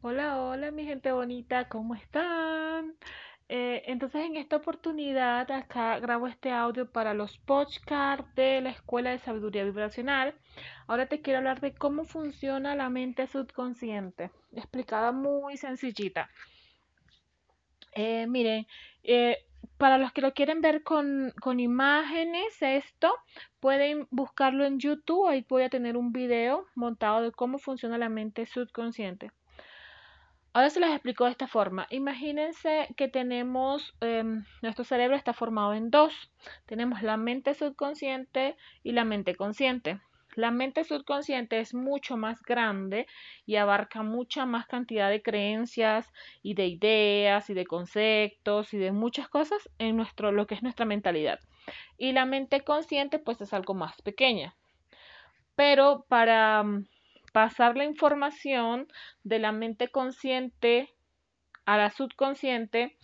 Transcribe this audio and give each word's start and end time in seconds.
Hola, 0.00 0.40
hola, 0.40 0.70
mi 0.70 0.84
gente 0.84 1.10
bonita, 1.10 1.68
¿cómo 1.68 1.96
están? 1.96 2.94
Eh, 3.48 3.82
entonces, 3.86 4.24
en 4.24 4.36
esta 4.36 4.54
oportunidad, 4.54 5.50
acá 5.50 5.98
grabo 5.98 6.28
este 6.28 6.52
audio 6.52 6.88
para 6.88 7.14
los 7.14 7.38
podcasts 7.38 8.32
de 8.36 8.60
la 8.60 8.70
Escuela 8.70 9.10
de 9.10 9.18
Sabiduría 9.18 9.64
Vibracional. 9.64 10.36
Ahora 10.86 11.06
te 11.06 11.20
quiero 11.20 11.38
hablar 11.38 11.60
de 11.60 11.74
cómo 11.74 12.04
funciona 12.04 12.76
la 12.76 12.90
mente 12.90 13.26
subconsciente, 13.26 14.30
explicada 14.52 15.10
muy 15.10 15.56
sencillita. 15.56 16.30
Eh, 17.92 18.28
miren, 18.28 18.68
eh, 19.02 19.38
para 19.78 19.98
los 19.98 20.12
que 20.12 20.22
lo 20.22 20.32
quieren 20.32 20.60
ver 20.60 20.84
con, 20.84 21.32
con 21.40 21.58
imágenes, 21.58 22.62
esto, 22.62 23.12
pueden 23.58 24.06
buscarlo 24.12 24.64
en 24.64 24.78
YouTube. 24.78 25.26
Ahí 25.26 25.44
voy 25.48 25.64
a 25.64 25.70
tener 25.70 25.96
un 25.96 26.12
video 26.12 26.66
montado 26.76 27.20
de 27.22 27.32
cómo 27.32 27.58
funciona 27.58 27.98
la 27.98 28.08
mente 28.08 28.46
subconsciente. 28.46 29.32
Ahora 30.54 30.70
se 30.70 30.80
les 30.80 30.90
explico 30.90 31.24
de 31.24 31.30
esta 31.32 31.46
forma. 31.46 31.86
Imagínense 31.90 32.88
que 32.96 33.08
tenemos, 33.08 33.94
em, 34.00 34.44
nuestro 34.62 34.84
cerebro 34.84 35.16
está 35.16 35.32
formado 35.32 35.74
en 35.74 35.90
dos. 35.90 36.32
Tenemos 36.66 37.02
la 37.02 37.16
mente 37.16 37.54
subconsciente 37.54 38.56
y 38.82 38.92
la 38.92 39.04
mente 39.04 39.34
consciente. 39.36 40.00
La 40.34 40.50
mente 40.50 40.84
subconsciente 40.84 41.60
es 41.60 41.74
mucho 41.74 42.16
más 42.16 42.42
grande 42.42 43.06
y 43.44 43.56
abarca 43.56 44.02
mucha 44.02 44.46
más 44.46 44.66
cantidad 44.66 45.10
de 45.10 45.22
creencias 45.22 46.12
y 46.42 46.54
de 46.54 46.66
ideas 46.66 47.50
y 47.50 47.54
de 47.54 47.66
conceptos 47.66 48.72
y 48.72 48.78
de 48.78 48.92
muchas 48.92 49.28
cosas 49.28 49.68
en 49.78 49.96
nuestro 49.96 50.32
lo 50.32 50.46
que 50.46 50.54
es 50.54 50.62
nuestra 50.62 50.86
mentalidad. 50.86 51.40
Y 51.98 52.12
la 52.12 52.24
mente 52.24 52.62
consciente 52.62 53.18
pues 53.18 53.40
es 53.40 53.52
algo 53.52 53.74
más 53.74 54.00
pequeña. 54.02 54.54
Pero 55.56 56.04
para 56.08 56.64
pasar 57.38 57.76
la 57.76 57.84
información 57.84 58.88
de 59.22 59.38
la 59.38 59.52
mente 59.52 59.86
consciente 59.86 60.92
a 61.66 61.76
la 61.76 61.90
subconsciente, 61.90 62.98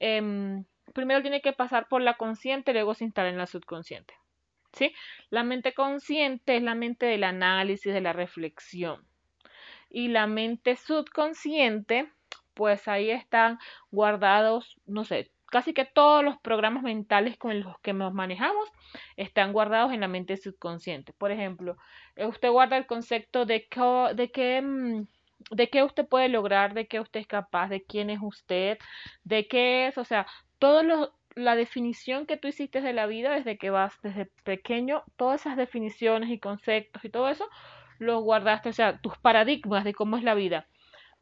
em, 0.00 0.64
primero 0.92 1.22
tiene 1.22 1.40
que 1.40 1.52
pasar 1.52 1.86
por 1.86 2.02
la 2.02 2.16
consciente, 2.16 2.72
luego 2.72 2.94
se 2.94 3.04
instala 3.04 3.28
en 3.28 3.38
la 3.38 3.46
subconsciente. 3.46 4.12
¿sí? 4.72 4.92
La 5.30 5.44
mente 5.44 5.72
consciente 5.72 6.56
es 6.56 6.64
la 6.64 6.74
mente 6.74 7.06
del 7.06 7.22
análisis, 7.22 7.94
de 7.94 8.00
la 8.00 8.12
reflexión. 8.12 9.06
Y 9.88 10.08
la 10.08 10.26
mente 10.26 10.74
subconsciente, 10.74 12.10
pues 12.54 12.88
ahí 12.88 13.12
están 13.12 13.60
guardados, 13.92 14.80
no 14.84 15.04
sé, 15.04 15.30
casi 15.56 15.72
que 15.72 15.86
todos 15.86 16.22
los 16.22 16.36
programas 16.38 16.82
mentales 16.82 17.38
con 17.38 17.58
los 17.60 17.78
que 17.80 17.94
nos 17.94 18.12
manejamos 18.12 18.68
están 19.16 19.54
guardados 19.54 19.90
en 19.90 20.00
la 20.00 20.06
mente 20.06 20.36
subconsciente. 20.36 21.14
Por 21.14 21.30
ejemplo, 21.30 21.78
eh, 22.14 22.26
usted 22.26 22.50
guarda 22.50 22.76
el 22.76 22.84
concepto 22.86 23.46
de, 23.46 23.66
que, 23.66 23.80
de 24.14 24.30
qué 24.30 24.60
mm, 24.60 25.06
de 25.50 25.70
qué 25.70 25.82
usted 25.82 26.06
puede 26.06 26.28
lograr, 26.28 26.74
de 26.74 26.86
qué 26.86 27.00
usted 27.00 27.20
es 27.20 27.26
capaz, 27.26 27.68
de 27.68 27.82
quién 27.84 28.10
es 28.10 28.18
usted, 28.20 28.76
de 29.24 29.48
qué 29.48 29.86
es, 29.86 29.96
o 29.96 30.04
sea, 30.04 30.26
todo 30.58 30.82
lo, 30.82 31.14
la 31.34 31.56
definición 31.56 32.26
que 32.26 32.36
tú 32.36 32.48
hiciste 32.48 32.82
de 32.82 32.92
la 32.92 33.06
vida 33.06 33.30
desde 33.30 33.56
que 33.56 33.70
vas 33.70 33.94
desde 34.02 34.26
pequeño, 34.44 35.04
todas 35.16 35.40
esas 35.40 35.56
definiciones 35.56 36.28
y 36.28 36.38
conceptos 36.38 37.02
y 37.02 37.08
todo 37.08 37.30
eso, 37.30 37.48
los 37.98 38.22
guardaste, 38.22 38.68
o 38.68 38.72
sea, 38.74 39.00
tus 39.00 39.16
paradigmas 39.18 39.84
de 39.84 39.94
cómo 39.94 40.18
es 40.18 40.22
la 40.22 40.34
vida, 40.34 40.66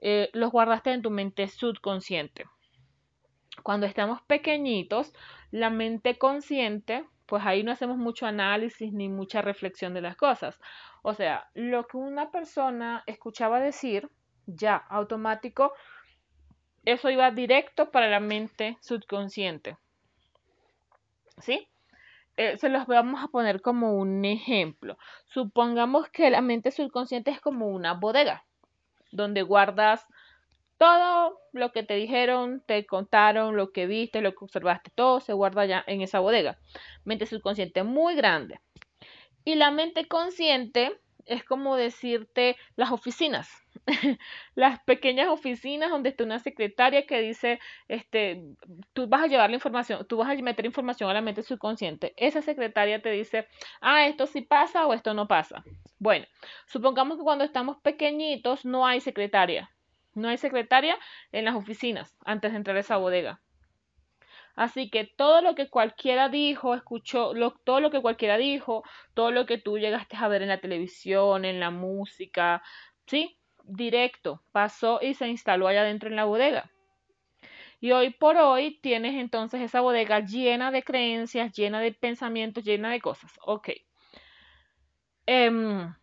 eh, 0.01 0.29
los 0.33 0.51
guardaste 0.51 0.93
en 0.93 1.03
tu 1.03 1.11
mente 1.11 1.47
subconsciente 1.47 2.47
cuando 3.63 3.87
estamos 3.87 4.21
pequeñitos, 4.23 5.13
la 5.51 5.71
mente 5.71 6.19
consciente, 6.19 7.05
pues 7.27 7.45
ahí 7.47 7.63
no 7.63 7.73
hacemos 7.73 7.97
mucho 7.97 8.27
análisis 8.27 8.93
ni 8.93 9.09
mucha 9.09 9.43
reflexión 9.43 9.95
de 9.95 10.03
las 10.03 10.17
cosas. 10.17 10.59
O 11.03 11.15
sea, 11.15 11.49
lo 11.55 11.87
que 11.87 11.97
una 11.97 12.31
persona 12.31 13.03
escuchaba 13.07 13.61
decir, 13.61 14.11
ya, 14.47 14.77
automático, 14.77 15.73
eso 16.85 17.11
iba 17.11 17.31
directo 17.31 17.91
para 17.91 18.09
la 18.09 18.21
mente 18.21 18.77
subconsciente. 18.81 19.77
¿Sí? 21.39 21.69
Eh, 22.37 22.59
se 22.59 22.69
los 22.69 22.87
vamos 22.87 23.23
a 23.23 23.29
poner 23.29 23.63
como 23.63 23.95
un 23.95 24.25
ejemplo. 24.25 24.99
Supongamos 25.27 26.09
que 26.09 26.31
la 26.31 26.41
mente 26.41 26.73
subconsciente 26.73 27.31
es 27.31 27.41
como 27.41 27.69
una 27.69 27.95
bodega, 27.95 28.45
donde 29.13 29.43
guardas 29.43 30.05
todo 30.85 31.41
lo 31.53 31.73
que 31.73 31.83
te 31.83 31.95
dijeron, 31.95 32.63
te 32.67 32.85
contaron, 32.85 33.57
lo 33.57 33.73
que 33.73 33.87
viste, 33.87 34.21
lo 34.21 34.33
que 34.33 34.45
observaste, 34.45 34.91
todo 34.95 35.19
se 35.21 35.33
guarda 35.33 35.65
ya 35.65 35.83
en 35.87 36.03
esa 36.03 36.21
bodega. 36.21 36.59
Mente 37.07 37.25
subconsciente 37.25 37.85
muy 37.85 38.15
grande. 38.15 38.61
Y 39.47 39.55
la 39.55 39.71
mente 39.71 40.07
consciente 40.07 41.01
es 41.25 41.43
como 41.43 41.77
decirte 41.77 42.59
las 42.77 42.93
oficinas, 42.93 43.49
las 44.55 44.79
pequeñas 44.81 45.29
oficinas 45.29 45.89
donde 45.89 46.11
está 46.11 46.23
una 46.23 46.39
secretaria 46.39 47.07
que 47.07 47.23
dice, 47.23 47.61
este, 47.89 48.43
tú 48.93 49.07
vas 49.07 49.23
a 49.23 49.27
llevar 49.27 49.49
la 49.49 49.57
información, 49.57 50.07
tú 50.07 50.19
vas 50.19 50.29
a 50.29 50.35
meter 50.43 50.67
información 50.67 51.09
a 51.09 51.15
la 51.15 51.23
mente 51.23 51.43
subconsciente. 51.43 52.13
Esa 52.19 52.43
secretaria 52.43 53.01
te 53.01 53.11
dice, 53.11 53.49
ah, 53.81 54.07
esto 54.07 54.27
sí 54.27 54.43
pasa 54.43 54.87
o 54.87 54.93
esto 54.93 55.15
no 55.15 55.29
pasa. 55.29 55.65
Bueno, 55.99 56.27
supongamos 56.67 57.17
que 57.17 57.25
cuando 57.25 57.45
estamos 57.45 57.79
pequeñitos 57.79 58.67
no 58.67 58.87
hay 58.87 59.01
secretaria, 59.01 59.71
no 60.15 60.29
hay 60.29 60.39
secretaria 60.39 60.99
en 61.33 61.45
las 61.45 61.55
oficinas 61.55 62.17
antes 62.25 62.53
de 62.53 62.59
entrar 62.59 62.77
a 62.77 62.81
esa 62.81 62.97
bodega. 62.97 63.41
Así 64.57 64.89
que 64.89 65.05
todo 65.05 65.41
lo 65.41 65.55
que 65.55 65.69
cualquiera 65.69 66.29
dijo, 66.29 66.75
escuchó, 66.75 67.33
todo 67.65 67.81
lo 67.81 67.91
que 67.91 68.01
cualquiera 68.01 68.37
dijo, 68.37 68.85
todo 69.15 69.33
lo 69.33 69.47
que 69.47 69.59
tú 69.59 69.79
llegaste 69.79 70.17
a 70.17 70.29
ver 70.29 70.43
en 70.43 70.49
la 70.49 70.61
televisión, 70.61 71.45
en 71.45 71.59
la 71.59 71.71
música, 71.71 72.63
¿sí? 73.07 73.37
Directo, 73.65 74.43
pasó 74.53 75.01
y 75.03 75.15
se 75.15 75.27
instaló 75.27 75.67
allá 75.67 75.81
adentro 75.81 76.09
en 76.09 76.17
la 76.17 76.25
bodega. 76.25 76.71
Y 77.81 77.93
hoy 77.93 78.11
por 78.11 78.37
hoy 78.37 78.79
tienes 78.81 79.15
entonces 79.15 79.61
esa 79.61 79.81
bodega 79.81 80.21
llena 80.21 80.71
de 80.71 80.83
creencias, 80.83 81.53
llena 81.53 81.81
de 81.81 81.93
pensamientos, 81.93 82.65
llena 82.65 82.91
de 82.91 83.01
cosas. 83.01 83.33
Ok. 83.45 83.71
Um, 85.27 85.95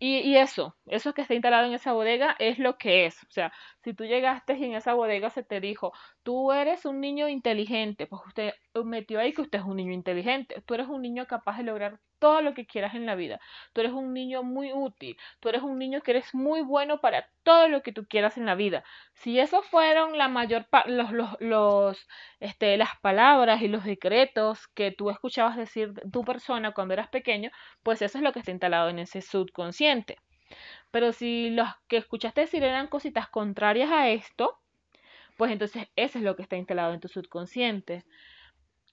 y, 0.00 0.36
eso, 0.36 0.76
eso 0.86 1.12
que 1.14 1.22
está 1.22 1.34
instalado 1.34 1.66
en 1.66 1.74
esa 1.74 1.92
bodega 1.92 2.36
es 2.38 2.58
lo 2.58 2.78
que 2.78 3.06
es. 3.06 3.22
O 3.24 3.30
sea, 3.30 3.52
si 3.82 3.94
tú 3.94 4.04
llegaste 4.04 4.56
y 4.56 4.64
en 4.64 4.74
esa 4.74 4.94
bodega 4.94 5.30
se 5.30 5.42
te 5.42 5.60
dijo, 5.60 5.92
tú 6.22 6.52
eres 6.52 6.84
un 6.84 7.00
niño 7.00 7.28
inteligente, 7.28 8.06
pues 8.06 8.22
usted 8.26 8.52
metió 8.84 9.18
ahí 9.20 9.32
que 9.32 9.42
usted 9.42 9.58
es 9.58 9.64
un 9.64 9.76
niño 9.76 9.92
inteligente. 9.92 10.62
Tú 10.66 10.74
eres 10.74 10.88
un 10.88 11.02
niño 11.02 11.26
capaz 11.26 11.58
de 11.58 11.64
lograr 11.64 12.00
todo 12.18 12.40
lo 12.42 12.54
que 12.54 12.66
quieras 12.66 12.94
en 12.94 13.06
la 13.06 13.14
vida. 13.14 13.40
Tú 13.72 13.80
eres 13.80 13.92
un 13.92 14.12
niño 14.12 14.42
muy 14.42 14.72
útil. 14.72 15.16
Tú 15.40 15.48
eres 15.48 15.62
un 15.62 15.78
niño 15.78 16.00
que 16.00 16.12
eres 16.12 16.34
muy 16.34 16.62
bueno 16.62 17.00
para 17.00 17.28
todo 17.42 17.68
lo 17.68 17.82
que 17.82 17.92
tú 17.92 18.06
quieras 18.06 18.36
en 18.38 18.46
la 18.46 18.54
vida. 18.54 18.84
Si 19.14 19.38
esos 19.38 19.66
fueron 19.66 20.18
la 20.18 20.28
mayor 20.28 20.66
los, 20.86 21.10
los, 21.40 22.08
este, 22.40 22.76
las 22.76 22.96
palabras 23.00 23.62
y 23.62 23.68
los 23.68 23.84
decretos 23.84 24.68
que 24.68 24.90
tú 24.92 25.10
escuchabas 25.10 25.56
decir 25.56 25.92
tu 26.12 26.24
persona 26.24 26.72
cuando 26.72 26.94
eras 26.94 27.08
pequeño, 27.08 27.50
pues 27.82 28.02
eso 28.02 28.18
es 28.18 28.24
lo 28.24 28.32
que 28.32 28.40
está 28.40 28.50
instalado 28.50 28.88
en 28.88 28.98
ese 28.98 29.22
subconsciente. 29.22 30.16
Pero 30.90 31.12
si 31.12 31.50
los 31.50 31.68
que 31.88 31.98
escuchaste 31.98 32.42
decir 32.42 32.64
eran 32.64 32.88
cositas 32.88 33.28
contrarias 33.28 33.90
a 33.90 34.08
esto, 34.08 34.58
pues 35.36 35.52
entonces 35.52 35.88
eso 35.96 36.18
es 36.18 36.24
lo 36.24 36.36
que 36.36 36.42
está 36.42 36.56
instalado 36.56 36.94
en 36.94 37.00
tu 37.00 37.08
subconsciente 37.08 38.04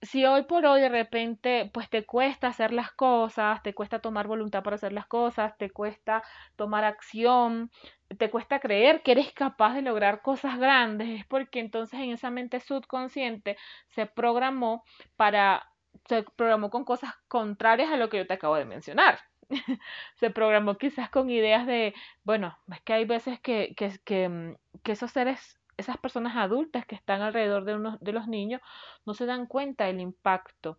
si 0.05 0.25
hoy 0.25 0.43
por 0.43 0.65
hoy 0.65 0.81
de 0.81 0.89
repente 0.89 1.69
pues 1.73 1.89
te 1.89 2.05
cuesta 2.05 2.47
hacer 2.47 2.73
las 2.73 2.91
cosas, 2.91 3.61
te 3.63 3.73
cuesta 3.73 3.99
tomar 3.99 4.27
voluntad 4.27 4.63
para 4.63 4.75
hacer 4.75 4.93
las 4.93 5.07
cosas, 5.07 5.57
te 5.57 5.69
cuesta 5.69 6.23
tomar 6.55 6.83
acción, 6.83 7.71
te 8.17 8.29
cuesta 8.29 8.59
creer 8.59 9.01
que 9.03 9.11
eres 9.11 9.33
capaz 9.33 9.73
de 9.73 9.81
lograr 9.81 10.21
cosas 10.21 10.57
grandes, 10.57 11.19
es 11.19 11.25
porque 11.25 11.59
entonces 11.59 11.99
en 11.99 12.11
esa 12.11 12.29
mente 12.29 12.59
subconsciente 12.59 13.57
se 13.89 14.05
programó 14.05 14.83
para 15.15 15.69
se 16.07 16.23
programó 16.35 16.69
con 16.69 16.85
cosas 16.85 17.13
contrarias 17.27 17.91
a 17.91 17.97
lo 17.97 18.09
que 18.09 18.17
yo 18.17 18.27
te 18.27 18.33
acabo 18.33 18.55
de 18.55 18.65
mencionar. 18.65 19.19
se 20.15 20.29
programó 20.29 20.77
quizás 20.77 21.09
con 21.09 21.29
ideas 21.29 21.65
de, 21.65 21.93
bueno, 22.23 22.57
es 22.71 22.81
que 22.81 22.93
hay 22.93 23.05
veces 23.05 23.39
que, 23.39 23.73
que, 23.75 23.97
que, 24.03 24.57
que 24.83 24.91
esos 24.91 25.11
seres 25.11 25.57
esas 25.77 25.97
personas 25.97 26.35
adultas 26.35 26.85
que 26.85 26.95
están 26.95 27.21
alrededor 27.21 27.65
de, 27.65 27.75
unos, 27.75 27.99
de 27.99 28.13
los 28.13 28.27
niños 28.27 28.61
no 29.05 29.13
se 29.13 29.25
dan 29.25 29.45
cuenta 29.45 29.85
del 29.85 29.99
impacto 29.99 30.77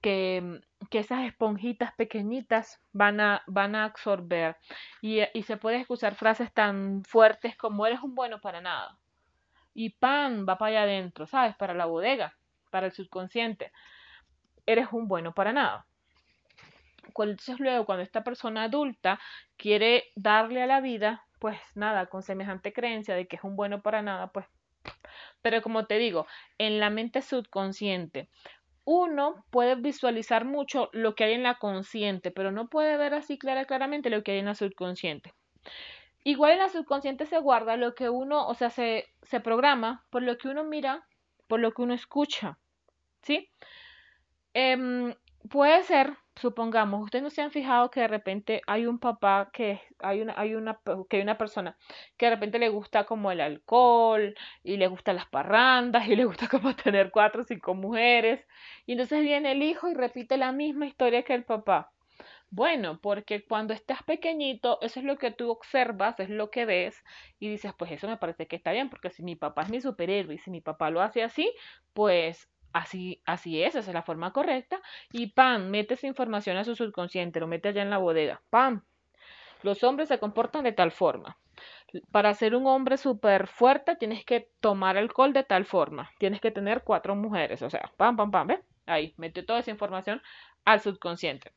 que, 0.00 0.60
que 0.90 0.98
esas 0.98 1.24
esponjitas 1.24 1.94
pequeñitas 1.94 2.80
van 2.92 3.20
a, 3.20 3.42
van 3.46 3.74
a 3.74 3.84
absorber. 3.84 4.56
Y, 5.00 5.20
y 5.32 5.42
se 5.44 5.56
puede 5.56 5.78
escuchar 5.78 6.14
frases 6.14 6.52
tan 6.52 7.02
fuertes 7.04 7.56
como 7.56 7.86
eres 7.86 8.00
un 8.02 8.14
bueno 8.14 8.40
para 8.40 8.60
nada. 8.60 8.98
Y 9.72 9.90
pan 9.90 10.44
va 10.48 10.58
para 10.58 10.70
allá 10.70 10.82
adentro, 10.82 11.26
¿sabes? 11.26 11.56
Para 11.56 11.74
la 11.74 11.86
bodega, 11.86 12.36
para 12.70 12.86
el 12.86 12.92
subconsciente. 12.92 13.72
Eres 14.66 14.88
un 14.92 15.08
bueno 15.08 15.32
para 15.32 15.52
nada. 15.52 15.86
Entonces 17.06 17.60
luego 17.60 17.86
cuando 17.86 18.02
esta 18.02 18.24
persona 18.24 18.64
adulta 18.64 19.20
quiere 19.56 20.04
darle 20.16 20.62
a 20.62 20.66
la 20.66 20.80
vida 20.80 21.23
pues 21.44 21.60
nada, 21.74 22.06
con 22.06 22.22
semejante 22.22 22.72
creencia 22.72 23.14
de 23.14 23.26
que 23.26 23.36
es 23.36 23.44
un 23.44 23.54
bueno 23.54 23.82
para 23.82 24.00
nada, 24.00 24.28
pues. 24.28 24.46
Pero 25.42 25.60
como 25.60 25.84
te 25.84 25.98
digo, 25.98 26.26
en 26.56 26.80
la 26.80 26.88
mente 26.88 27.20
subconsciente, 27.20 28.30
uno 28.86 29.44
puede 29.50 29.74
visualizar 29.74 30.46
mucho 30.46 30.88
lo 30.94 31.14
que 31.14 31.24
hay 31.24 31.34
en 31.34 31.42
la 31.42 31.58
consciente, 31.58 32.30
pero 32.30 32.50
no 32.50 32.70
puede 32.70 32.96
ver 32.96 33.12
así 33.12 33.36
clara, 33.36 33.66
claramente 33.66 34.08
lo 34.08 34.22
que 34.22 34.32
hay 34.32 34.38
en 34.38 34.46
la 34.46 34.54
subconsciente. 34.54 35.34
Igual 36.22 36.52
en 36.52 36.60
la 36.60 36.70
subconsciente 36.70 37.26
se 37.26 37.36
guarda 37.36 37.76
lo 37.76 37.94
que 37.94 38.08
uno, 38.08 38.48
o 38.48 38.54
sea, 38.54 38.70
se, 38.70 39.04
se 39.20 39.40
programa 39.40 40.06
por 40.08 40.22
lo 40.22 40.38
que 40.38 40.48
uno 40.48 40.64
mira, 40.64 41.06
por 41.46 41.60
lo 41.60 41.72
que 41.72 41.82
uno 41.82 41.92
escucha, 41.92 42.58
¿sí? 43.20 43.50
Em, 44.54 45.14
puede 45.50 45.82
ser, 45.82 46.16
supongamos, 46.36 47.02
ustedes 47.02 47.22
no 47.22 47.30
se 47.30 47.42
han 47.42 47.50
fijado 47.50 47.90
que 47.90 48.00
de 48.00 48.08
repente 48.08 48.62
hay 48.66 48.86
un 48.86 48.98
papá 48.98 49.50
que 49.52 49.80
hay 49.98 50.20
una, 50.22 50.34
hay 50.36 50.54
una, 50.54 50.80
que 51.08 51.16
hay 51.16 51.22
una 51.22 51.38
persona 51.38 51.76
que 52.16 52.26
de 52.26 52.30
repente 52.34 52.58
le 52.58 52.68
gusta 52.68 53.04
como 53.04 53.30
el 53.30 53.40
alcohol 53.40 54.34
y 54.62 54.76
le 54.76 54.86
gustan 54.88 55.16
las 55.16 55.26
parrandas 55.26 56.08
y 56.08 56.16
le 56.16 56.24
gusta 56.24 56.48
como 56.48 56.74
tener 56.76 57.10
cuatro 57.10 57.42
o 57.42 57.44
cinco 57.44 57.74
mujeres 57.74 58.46
y 58.86 58.92
entonces 58.92 59.22
viene 59.22 59.52
el 59.52 59.62
hijo 59.62 59.88
y 59.88 59.94
repite 59.94 60.36
la 60.36 60.52
misma 60.52 60.86
historia 60.86 61.22
que 61.22 61.34
el 61.34 61.44
papá. 61.44 61.90
Bueno, 62.50 63.00
porque 63.00 63.44
cuando 63.44 63.74
estás 63.74 64.02
pequeñito, 64.04 64.78
eso 64.80 65.00
es 65.00 65.06
lo 65.06 65.18
que 65.18 65.32
tú 65.32 65.50
observas, 65.50 66.20
es 66.20 66.30
lo 66.30 66.50
que 66.50 66.64
ves 66.66 67.02
y 67.40 67.48
dices, 67.48 67.72
pues 67.76 67.90
eso 67.90 68.06
me 68.06 68.16
parece 68.16 68.46
que 68.46 68.54
está 68.56 68.70
bien, 68.72 68.90
porque 68.90 69.10
si 69.10 69.24
mi 69.24 69.34
papá 69.34 69.62
es 69.62 69.70
mi 69.70 69.80
superhéroe 69.80 70.34
y 70.36 70.38
si 70.38 70.50
mi 70.50 70.60
papá 70.60 70.90
lo 70.90 71.02
hace 71.02 71.24
así, 71.24 71.52
pues 71.92 72.48
así, 72.74 73.22
así 73.24 73.62
es, 73.62 73.74
esa 73.74 73.90
es 73.90 73.94
la 73.94 74.02
forma 74.02 74.32
correcta. 74.32 74.82
Y 75.10 75.28
pam, 75.28 75.70
metes 75.70 76.04
información 76.04 76.58
a 76.58 76.64
su 76.64 76.76
subconsciente, 76.76 77.40
lo 77.40 77.46
mete 77.46 77.70
allá 77.70 77.80
en 77.80 77.90
la 77.90 77.98
bodega. 77.98 78.42
Pam. 78.50 78.84
Los 79.62 79.82
hombres 79.82 80.08
se 80.08 80.18
comportan 80.18 80.64
de 80.64 80.72
tal 80.72 80.90
forma. 80.92 81.38
Para 82.10 82.34
ser 82.34 82.54
un 82.54 82.66
hombre 82.66 82.98
súper 82.98 83.46
fuerte 83.46 83.96
tienes 83.96 84.24
que 84.24 84.50
tomar 84.60 84.98
alcohol 84.98 85.32
de 85.32 85.44
tal 85.44 85.64
forma. 85.64 86.10
Tienes 86.18 86.40
que 86.40 86.50
tener 86.50 86.82
cuatro 86.82 87.14
mujeres. 87.14 87.62
O 87.62 87.70
sea, 87.70 87.90
pam, 87.96 88.16
pam, 88.16 88.30
pam, 88.30 88.48
¿ve? 88.48 88.60
Ahí, 88.84 89.14
metió 89.16 89.46
toda 89.46 89.60
esa 89.60 89.70
información 89.70 90.20
al 90.66 90.80
subconsciente. 90.80 91.52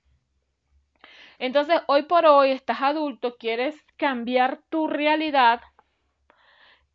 Entonces, 1.40 1.82
hoy 1.88 2.04
por 2.04 2.26
hoy 2.26 2.52
estás 2.52 2.82
adulto, 2.82 3.36
quieres 3.38 3.76
cambiar 3.98 4.62
tu 4.70 4.88
realidad 4.88 5.62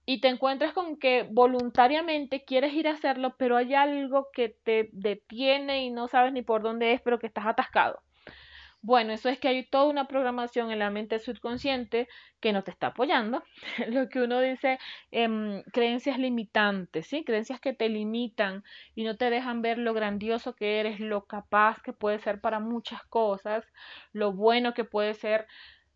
y 0.04 0.20
te 0.20 0.28
encuentras 0.28 0.72
con 0.72 0.96
que 0.98 1.26
voluntariamente 1.30 2.44
quieres 2.44 2.74
ir 2.74 2.88
a 2.88 2.92
hacerlo, 2.92 3.36
pero 3.38 3.56
hay 3.56 3.74
algo 3.74 4.28
que 4.32 4.56
te 4.64 4.90
detiene 4.92 5.84
y 5.84 5.90
no 5.90 6.08
sabes 6.08 6.32
ni 6.32 6.42
por 6.42 6.62
dónde 6.62 6.92
es, 6.92 7.00
pero 7.02 7.18
que 7.18 7.26
estás 7.28 7.46
atascado. 7.46 8.02
Bueno, 8.84 9.12
eso 9.12 9.28
es 9.28 9.38
que 9.38 9.46
hay 9.46 9.64
toda 9.64 9.84
una 9.84 10.08
programación 10.08 10.72
en 10.72 10.80
la 10.80 10.90
mente 10.90 11.20
subconsciente 11.20 12.08
que 12.40 12.52
no 12.52 12.64
te 12.64 12.72
está 12.72 12.88
apoyando. 12.88 13.44
Lo 13.88 14.08
que 14.08 14.20
uno 14.20 14.40
dice, 14.40 14.80
em, 15.12 15.62
creencias 15.72 16.18
limitantes, 16.18 17.06
¿sí? 17.06 17.24
Creencias 17.24 17.60
que 17.60 17.74
te 17.74 17.88
limitan 17.88 18.64
y 18.96 19.04
no 19.04 19.16
te 19.16 19.30
dejan 19.30 19.62
ver 19.62 19.78
lo 19.78 19.94
grandioso 19.94 20.56
que 20.56 20.80
eres, 20.80 20.98
lo 20.98 21.26
capaz 21.26 21.80
que 21.82 21.92
puedes 21.92 22.22
ser 22.22 22.40
para 22.40 22.58
muchas 22.58 23.04
cosas, 23.04 23.64
lo 24.12 24.32
bueno 24.32 24.74
que 24.74 24.84
puede 24.84 25.14
ser. 25.14 25.46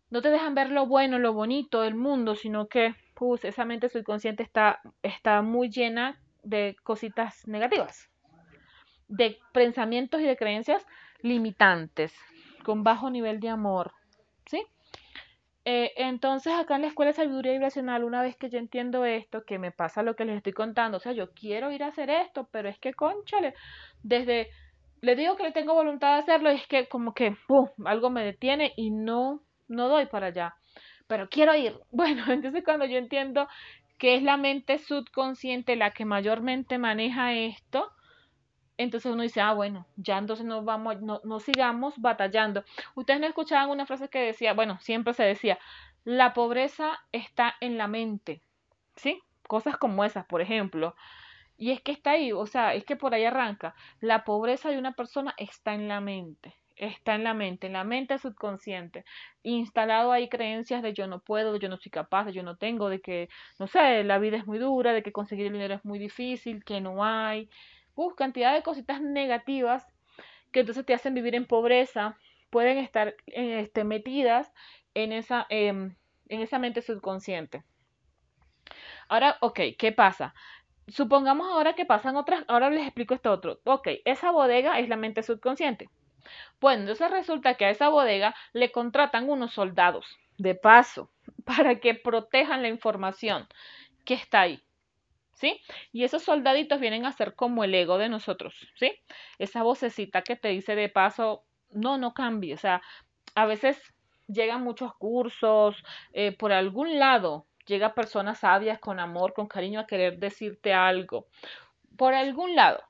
No 0.09 0.21
te 0.21 0.29
dejan 0.29 0.55
ver 0.55 0.71
lo 0.71 0.85
bueno, 0.85 1.19
lo 1.19 1.33
bonito 1.33 1.81
del 1.81 1.95
mundo, 1.95 2.35
sino 2.35 2.67
que, 2.67 2.95
pues, 3.13 3.43
esa 3.43 3.65
mente 3.65 3.89
subconsciente 3.89 4.43
está, 4.43 4.79
está 5.03 5.41
muy 5.41 5.69
llena 5.69 6.21
de 6.43 6.77
cositas 6.83 7.45
negativas, 7.47 8.09
de 9.09 9.37
pensamientos 9.53 10.21
y 10.21 10.23
de 10.23 10.37
creencias 10.37 10.85
limitantes 11.21 12.13
con 12.63 12.83
bajo 12.83 13.09
nivel 13.09 13.39
de 13.39 13.49
amor, 13.49 13.91
¿sí? 14.45 14.63
Eh, 15.65 15.91
entonces 15.97 16.53
acá 16.53 16.75
en 16.75 16.83
la 16.83 16.87
Escuela 16.87 17.11
de 17.11 17.17
Sabiduría 17.17 17.51
Vibracional, 17.51 18.05
una 18.05 18.21
vez 18.21 18.37
que 18.37 18.49
yo 18.49 18.57
entiendo 18.57 19.03
esto, 19.03 19.43
que 19.43 19.59
me 19.59 19.71
pasa 19.71 20.03
lo 20.03 20.15
que 20.15 20.23
les 20.23 20.37
estoy 20.37 20.53
contando, 20.53 20.97
o 20.97 21.01
sea, 21.01 21.11
yo 21.11 21.33
quiero 21.33 21.71
ir 21.71 21.83
a 21.83 21.87
hacer 21.87 22.09
esto, 22.09 22.47
pero 22.51 22.69
es 22.69 22.79
que, 22.79 22.93
conchale, 22.93 23.53
desde, 24.03 24.49
le 25.01 25.15
digo 25.17 25.35
que 25.35 25.43
le 25.43 25.51
tengo 25.51 25.73
voluntad 25.73 26.13
de 26.13 26.19
hacerlo, 26.21 26.51
y 26.51 26.55
es 26.55 26.67
que 26.67 26.87
como 26.87 27.13
que, 27.13 27.35
¡pum!, 27.47 27.67
algo 27.85 28.09
me 28.09 28.23
detiene 28.23 28.71
y 28.77 28.91
no, 28.91 29.41
no 29.67 29.89
doy 29.89 30.05
para 30.07 30.27
allá, 30.27 30.55
pero 31.07 31.29
quiero 31.29 31.55
ir. 31.55 31.79
Bueno, 31.91 32.23
entonces 32.31 32.63
cuando 32.63 32.85
yo 32.85 32.97
entiendo 32.97 33.47
que 33.97 34.15
es 34.15 34.23
la 34.23 34.37
mente 34.37 34.77
subconsciente 34.77 35.75
la 35.75 35.91
que 35.91 36.05
mayormente 36.05 36.77
maneja 36.77 37.33
esto, 37.33 37.91
entonces 38.77 39.11
uno 39.11 39.23
dice, 39.23 39.41
ah, 39.41 39.53
bueno, 39.53 39.87
ya 39.95 40.19
entonces 40.19 40.45
no 40.45 40.63
vamos, 40.63 41.01
no, 41.01 41.19
no 41.23 41.39
sigamos 41.39 41.95
batallando. 41.97 42.63
Ustedes 42.95 43.19
no 43.19 43.25
escuchaban 43.25 43.69
una 43.69 43.87
frase 43.87 44.07
que 44.09 44.19
decía, 44.19 44.53
bueno, 44.53 44.77
siempre 44.81 45.13
se 45.15 45.23
decía, 45.23 45.57
la 46.03 46.33
pobreza 46.33 46.99
está 47.11 47.55
en 47.59 47.77
la 47.77 47.87
mente, 47.87 48.41
¿sí? 48.95 49.19
Cosas 49.47 49.77
como 49.77 50.05
esas, 50.05 50.25
por 50.25 50.41
ejemplo. 50.41 50.95
Y 51.57 51.71
es 51.71 51.81
que 51.81 51.91
está 51.91 52.11
ahí, 52.11 52.31
o 52.31 52.45
sea, 52.45 52.75
es 52.75 52.85
que 52.85 52.95
por 52.95 53.13
ahí 53.15 53.25
arranca. 53.25 53.73
La 53.99 54.23
pobreza 54.23 54.69
de 54.69 54.77
una 54.77 54.93
persona 54.93 55.33
está 55.37 55.73
en 55.73 55.87
la 55.87 55.99
mente, 56.01 56.55
está 56.77 57.15
en 57.15 57.23
la 57.23 57.33
mente, 57.33 57.67
en 57.67 57.73
la 57.73 57.83
mente 57.83 58.17
subconsciente. 58.19 59.05
Instalado 59.43 60.11
ahí 60.11 60.29
creencias 60.29 60.81
de 60.81 60.93
yo 60.93 61.07
no 61.07 61.19
puedo, 61.19 61.53
de 61.53 61.59
yo 61.59 61.69
no 61.69 61.77
soy 61.77 61.91
capaz, 61.91 62.25
de 62.25 62.33
yo 62.33 62.43
no 62.43 62.57
tengo, 62.57 62.89
de 62.89 63.01
que, 63.01 63.29
no 63.59 63.67
sé, 63.67 64.03
la 64.03 64.19
vida 64.19 64.37
es 64.37 64.47
muy 64.47 64.59
dura, 64.59 64.93
de 64.93 65.03
que 65.03 65.11
conseguir 65.11 65.47
el 65.47 65.53
dinero 65.53 65.75
es 65.75 65.85
muy 65.85 65.99
difícil, 65.99 66.63
que 66.63 66.81
no 66.81 67.03
hay 67.03 67.49
cantidad 68.15 68.53
de 68.53 68.63
cositas 68.63 69.01
negativas 69.01 69.87
que 70.51 70.61
entonces 70.61 70.85
te 70.85 70.93
hacen 70.93 71.13
vivir 71.13 71.35
en 71.35 71.45
pobreza, 71.45 72.17
pueden 72.49 72.77
estar 72.77 73.15
este, 73.27 73.83
metidas 73.83 74.51
en 74.93 75.11
esa, 75.11 75.45
em, 75.49 75.95
en 76.29 76.41
esa 76.41 76.59
mente 76.59 76.81
subconsciente. 76.81 77.63
Ahora, 79.09 79.37
ok, 79.41 79.59
¿qué 79.77 79.91
pasa? 79.91 80.33
Supongamos 80.87 81.47
ahora 81.47 81.73
que 81.73 81.85
pasan 81.85 82.15
otras, 82.15 82.45
ahora 82.47 82.69
les 82.69 82.83
explico 82.83 83.13
esto 83.13 83.31
otro. 83.31 83.59
Ok, 83.65 83.87
esa 84.05 84.31
bodega 84.31 84.79
es 84.79 84.87
la 84.87 84.95
mente 84.95 85.21
subconsciente. 85.23 85.89
Bueno, 86.59 86.81
entonces 86.81 87.11
resulta 87.11 87.55
que 87.55 87.65
a 87.65 87.69
esa 87.69 87.89
bodega 87.89 88.35
le 88.53 88.71
contratan 88.71 89.29
unos 89.29 89.53
soldados 89.53 90.05
de 90.37 90.55
paso 90.55 91.11
para 91.45 91.79
que 91.79 91.95
protejan 91.95 92.61
la 92.61 92.69
información 92.69 93.47
que 94.05 94.13
está 94.13 94.41
ahí. 94.41 94.61
¿sí? 95.33 95.61
Y 95.91 96.03
esos 96.03 96.23
soldaditos 96.23 96.79
vienen 96.79 97.05
a 97.05 97.11
ser 97.11 97.35
como 97.35 97.63
el 97.63 97.73
ego 97.75 97.97
de 97.97 98.09
nosotros, 98.09 98.55
¿sí? 98.75 98.91
Esa 99.37 99.61
vocecita 99.61 100.23
que 100.23 100.35
te 100.35 100.47
dice 100.49 100.75
de 100.75 100.89
paso, 100.89 101.43
no, 101.69 101.97
no 101.97 102.13
cambie, 102.13 102.55
o 102.55 102.57
sea, 102.57 102.81
a 103.35 103.45
veces 103.45 103.79
llegan 104.27 104.63
muchos 104.63 104.95
cursos, 104.95 105.83
eh, 106.13 106.31
por 106.31 106.51
algún 106.51 106.97
lado 106.99 107.45
llega 107.65 107.93
personas 107.93 108.39
sabias 108.39 108.79
con 108.79 108.99
amor, 108.99 109.33
con 109.33 109.47
cariño 109.47 109.79
a 109.79 109.87
querer 109.87 110.17
decirte 110.17 110.73
algo. 110.73 111.27
Por 111.97 112.13
algún 112.13 112.55
lado 112.55 112.83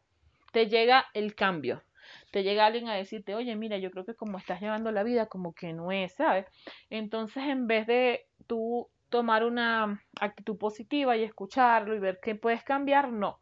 te 0.52 0.68
llega 0.68 1.08
el 1.14 1.36
cambio. 1.36 1.84
Te 2.32 2.44
llega 2.44 2.66
alguien 2.66 2.90
a 2.90 2.96
decirte, 2.96 3.36
oye, 3.36 3.56
mira, 3.56 3.78
yo 3.78 3.92
creo 3.92 4.06
que 4.06 4.16
como 4.16 4.38
estás 4.38 4.62
llevando 4.62 4.92
la 4.92 5.04
vida, 5.04 5.28
como 5.28 5.54
que 5.54 5.74
no 5.74 5.92
es, 5.92 6.14
¿sabes? 6.16 6.46
Entonces, 6.90 7.44
en 7.44 7.68
vez 7.68 7.88
de 7.88 8.28
tú 8.48 8.90
tomar 9.10 9.44
una 9.46 10.04
actitud 10.20 10.58
positiva 10.58 11.16
y 11.16 11.24
escucharlo 11.24 11.96
y 11.96 12.00
ver 12.00 12.20
qué 12.22 12.36
puedes 12.36 12.64
cambiar, 12.64 13.12
no. 13.12 13.40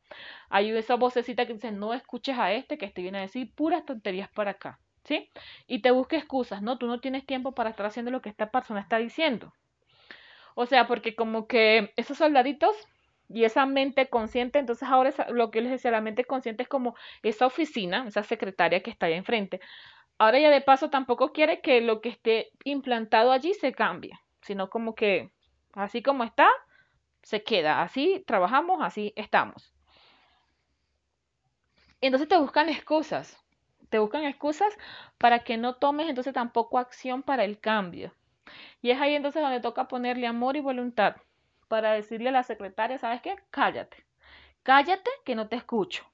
Hay 0.50 0.70
esa 0.72 0.96
vocecita 0.96 1.46
que 1.46 1.54
dice, 1.54 1.72
no 1.72 1.94
escuches 1.94 2.38
a 2.38 2.54
este 2.54 2.78
que 2.78 2.88
te 2.90 3.02
viene 3.02 3.20
a 3.20 3.22
decir 3.22 3.52
puras 3.56 3.86
tonterías 3.86 4.30
para 4.30 4.52
acá, 4.52 4.80
¿sí? 5.04 5.30
Y 5.68 5.80
te 5.82 5.92
busca 5.92 6.18
excusas, 6.18 6.62
¿no? 6.62 6.78
Tú 6.78 6.88
no 6.88 7.00
tienes 7.00 7.26
tiempo 7.26 7.54
para 7.54 7.72
estar 7.72 7.86
haciendo 7.88 8.12
lo 8.12 8.22
que 8.22 8.30
esta 8.30 8.52
persona 8.52 8.82
está 8.82 8.98
diciendo. 8.98 9.54
O 10.56 10.66
sea, 10.66 10.88
porque 10.88 11.16
como 11.16 11.48
que 11.48 11.94
esos 11.98 12.18
soldaditos 12.18 12.76
y 13.30 13.44
esa 13.44 13.66
mente 13.66 14.08
consciente, 14.10 14.60
entonces 14.60 14.88
ahora 14.88 15.14
lo 15.30 15.52
que 15.52 15.62
les 15.62 15.72
decía, 15.72 15.92
la 15.92 16.02
mente 16.02 16.26
consciente 16.26 16.64
es 16.64 16.70
como 16.70 16.96
esa 17.24 17.46
oficina, 17.46 18.06
esa 18.08 18.24
secretaria 18.24 18.82
que 18.84 18.92
está 18.92 19.08
ahí 19.08 19.14
enfrente. 19.14 19.60
Ahora 20.18 20.40
ya 20.40 20.50
de 20.50 20.62
paso 20.62 20.90
tampoco 20.90 21.34
quiere 21.34 21.62
que 21.62 21.82
lo 21.82 22.02
que 22.02 22.10
esté 22.10 22.52
implantado 22.64 23.32
allí 23.32 23.54
se 23.54 23.74
cambie, 23.74 24.12
sino 24.42 24.70
como 24.70 24.96
que 24.96 25.32
Así 25.76 26.02
como 26.02 26.24
está, 26.24 26.48
se 27.22 27.44
queda. 27.44 27.82
Así 27.82 28.24
trabajamos, 28.26 28.80
así 28.82 29.14
estamos. 29.16 29.74
Entonces 32.02 32.30
te 32.30 32.38
buscan 32.38 32.70
excusas. 32.70 33.38
Te 33.90 34.00
buscan 34.00 34.24
excusas 34.24 34.76
para 35.18 35.44
que 35.44 35.58
no 35.58 35.76
tomes 35.76 36.08
entonces 36.10 36.34
tampoco 36.34 36.80
acción 36.80 37.24
para 37.24 37.44
el 37.44 37.60
cambio. 37.60 38.14
Y 38.82 38.92
es 38.92 39.02
ahí 39.02 39.16
entonces 39.16 39.42
donde 39.42 39.60
toca 39.60 39.88
ponerle 39.88 40.28
amor 40.28 40.56
y 40.56 40.62
voluntad 40.62 41.18
para 41.68 41.94
decirle 41.94 42.30
a 42.30 42.32
la 42.32 42.44
secretaria, 42.44 42.98
¿sabes 42.98 43.22
qué? 43.22 43.36
Cállate. 43.52 44.06
Cállate 44.64 45.10
que 45.26 45.36
no 45.36 45.48
te 45.48 45.56
escucho. 45.56 46.06